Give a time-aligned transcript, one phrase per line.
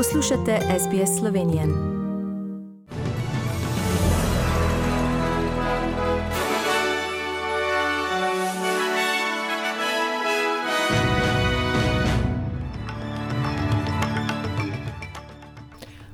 [0.00, 1.66] Poslušate SBS Slovenije.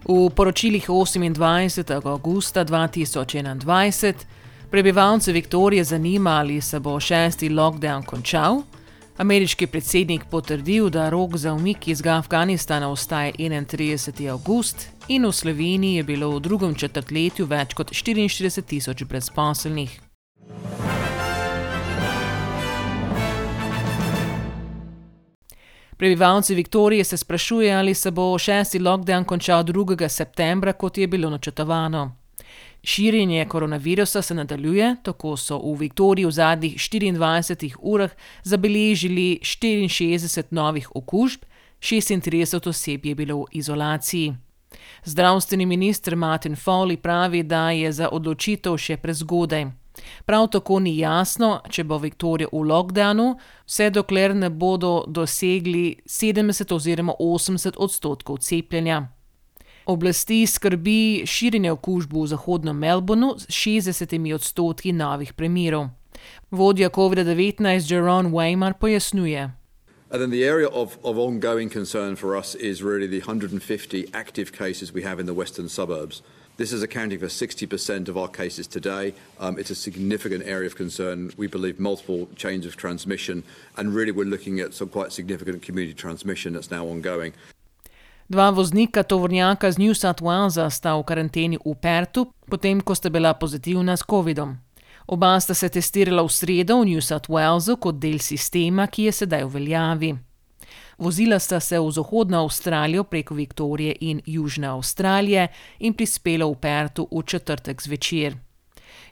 [0.04, 2.06] V poročilih 28.
[2.06, 4.12] augusta 2021
[4.70, 8.62] prebivalce Viktorije zanima, ali se bo šesti lockdown končal.
[9.16, 14.30] Ameriški predsednik potrdil, da rok za umik iz Afganistana ostaje 31.
[14.30, 20.00] august in v Sloveniji je bilo v drugem četrtletju več kot 44 tisoč brezposelnih.
[25.96, 30.08] Prebivalci Viktorije se sprašujejo, ali se bo šesti lockdown končal 2.
[30.08, 32.25] septembra, kot je bilo načrtovano.
[32.86, 38.10] Širjenje koronavirusa se nadaljuje, tako so v Viktoriji v zadnjih 24 urah
[38.42, 41.40] zabeležili 64 novih okužb,
[41.80, 44.36] 36 oseb je bilo v izolaciji.
[45.04, 49.66] Zdravstveni minister Martin Foley pravi, da je za odločitev še prezgodaj.
[50.24, 53.32] Prav tako ni jasno, če bo Viktorija v lockdownu,
[53.66, 59.15] vse dokler ne bodo dosegli 70 oziroma 80 odstotkov cepljenja.
[59.86, 65.88] Oblasti skrbi širjenje okužb v zahodnem Melbournu s 60 odstotki novih primerov.
[66.50, 69.50] Vodja COVID-19 Jerome Weimar pojasnjuje.
[70.10, 74.52] And then the area of, of ongoing concern for us is really the 150 active
[74.52, 76.22] cases we have in the western suburbs.
[76.56, 79.14] This is accounting for 60% of our cases today.
[79.38, 81.30] Um, it's a significant area of concern.
[81.36, 83.44] We believe multiple chains of transmission,
[83.76, 87.34] and really we're looking at some quite significant community transmission that's now ongoing.
[88.28, 93.06] Dva voznika tovornjaka z New South Walesa sta v karanteni v Pertu, potem ko sta
[93.06, 94.58] bila pozitivna s COVID-om.
[95.06, 99.12] Oba sta se testirala v sredo v New South Walesu kot del sistema, ki je
[99.22, 100.10] sedaj v veljavi.
[100.98, 105.46] Vozila sta se v Zahodno Avstralijo preko Viktorije in Južne Avstralije
[105.86, 108.34] in prispela v Pertu v četrtek zvečer.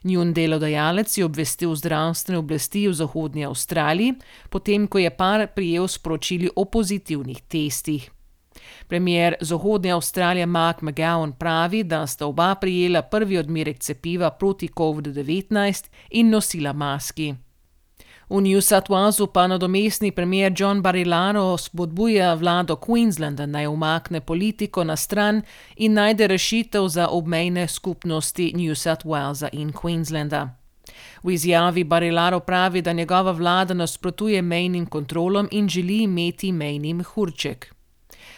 [0.03, 6.51] Njun delodajalec je obvestil zdravstvene oblasti v Zahodnji Avstraliji, potem ko je par prijel sporočili
[6.55, 8.14] o pozitivnih testih.
[8.87, 15.89] Premier Zahodne Avstralije Mark McGowan pravi, da sta oba prijela prvi odmerek cepiva proti COVID-19
[16.09, 17.35] in nosila maski.
[18.29, 24.83] V New South Walesu pa nadomestni premier John Barilaro spodbuja vlado Queenslanda naj umakne politiko
[24.83, 25.41] na stran
[25.75, 30.49] in najde rešitev za obmejne skupnosti New South Walesa in Queenslanda.
[31.23, 37.74] V izjavi Barilaro pravi, da njegova vlada nasprotuje mejnim kontrolom in želi imeti mejni mehurček.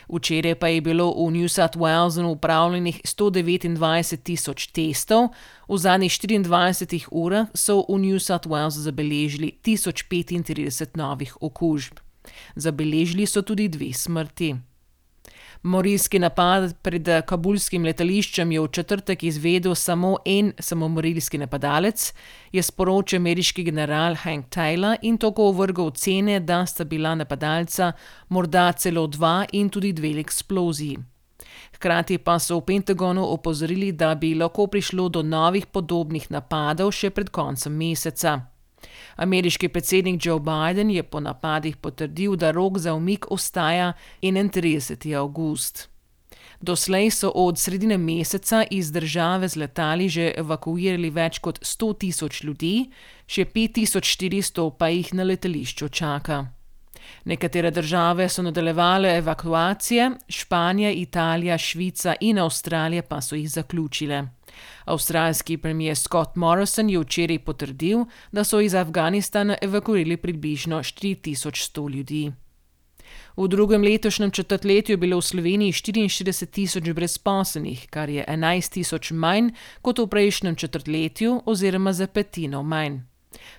[0.09, 5.29] Včeraj pa je bilo v New South Walesu upravljenih 129 tisoč testov,
[5.67, 11.99] v zadnjih 24 urah so v New South Walesu zabeležili 1035 novih okužb.
[12.55, 14.66] Zabeležili so tudi dve smrti.
[15.63, 22.13] Morilski napad pred kabulskim letališčem je v četrtek izvedel samo en samomorilski napadalec,
[22.51, 27.91] je sporočil ameriški general Hank Taylor in tako ovrgal ocene, da sta bila napadalca
[28.29, 30.97] morda celo dva in tudi dve eksploziji.
[31.75, 37.09] Hkrati pa so v Pentagonu opozorili, da bi lahko prišlo do novih podobnih napadov še
[37.09, 38.56] pred koncem meseca.
[39.15, 45.15] Ameriški predsednik Joe Biden je po napadih potrdil, da rok za umik ostaja 31.
[45.17, 45.89] august.
[46.61, 52.43] Doslej so od sredine meseca iz države z letali že evakuirali več kot 100 tisoč
[52.43, 52.89] ljudi,
[53.27, 56.56] še 5400 pa jih na letališču čaka.
[57.25, 64.23] Nekatere države so nadaljevale evakuacije, Španija, Italija, Švica in Avstralija pa so jih zaključile.
[64.85, 72.31] Avstralski premier Scott Morrison je včeraj potrdil, da so iz Afganistana evakuirali približno 4100 ljudi.
[73.37, 79.11] V drugem letošnjem četrtletju je bilo v Sloveniji 44 tisoč brezposelnih, kar je 11 tisoč
[79.11, 82.99] manj kot v prejšnjem četrtletju oziroma za petino manj.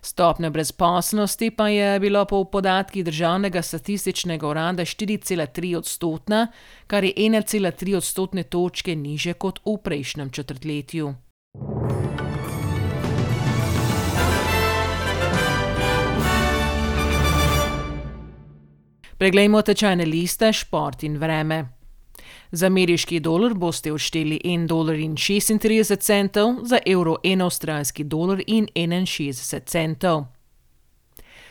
[0.00, 6.46] Stopnja brezposelnosti pa je bila po podatkih državnega statističnega urada 4,3 odstotna,
[6.86, 11.14] kar je 1,3 odstotne točke niže kot v prejšnjem četrtletju.
[19.19, 21.77] Preglejmo tečajne liste, šport in vreme.
[22.52, 30.24] Za ameriški dolar boste odšteli 1,36 dolarja, za evro 1 avstralski dolar in 61 centov.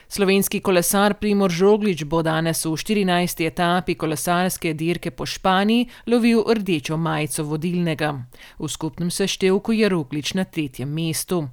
[0.08, 3.44] Slovenski kolesar Primor Žoglič bo danes v 14.
[3.46, 8.24] etapi kolesarske dirke po Španiji lovil rdečo majico vodilnega.
[8.58, 11.48] V skupnem seštevku je Roglič na tretjem mestu.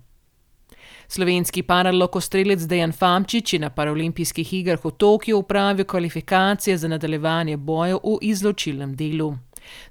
[1.08, 8.00] Slovenski paralokostrelec Dejan Famčič je na paralimpijskih igrah v Tokiu upravil kvalifikacije za nadaljevanje bojev
[8.04, 9.38] v izločilnem delu.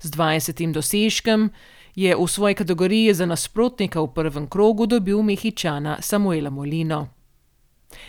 [0.00, 0.72] Z 20.
[0.72, 1.50] dosežkem
[1.94, 7.08] je v svoji kategoriji za nasprotnika v prvem krogu dobil Mehičana Samuela Molino.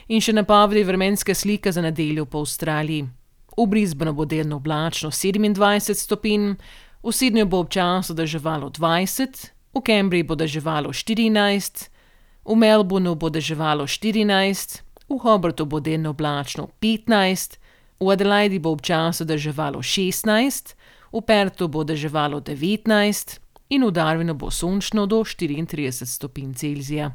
[0.07, 3.05] In še napovedi vremenske slike za nedeljo po Avstraliji.
[3.57, 6.55] V Brisbaneu bo delno oblačno 27 stopinj,
[7.03, 11.94] v Sydneyju bo občasno deževalo 20, v Cambridgeu bo deževalo 14,
[12.45, 17.57] v Melbourneu bo deževalo 14, v Hobartu bo delno oblačno 15,
[17.99, 20.75] v Adelaidi bo občasno deževalo 16,
[21.11, 23.39] v Pertu bo deževalo 19
[23.69, 27.11] in v Darwinu bo sončno do 34 stopinj Celzija.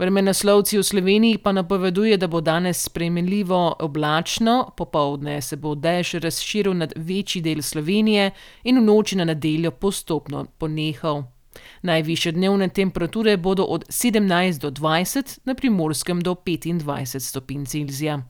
[0.00, 6.74] Vremenoslovci v Sloveniji pa napoveduje, da bo danes spremenljivo oblačno, popovdne se bo dež razširil
[6.74, 8.30] nad večji del Slovenije
[8.64, 11.39] in v noči na nedeljo postopno ponehal.
[11.82, 18.22] Najviše dnevne temperature bodo od 17 do 20, na primorskem do 25 stopinj Celzija.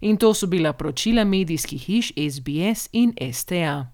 [0.00, 3.93] In to so bila poročila medijskih hiš SBS in STA.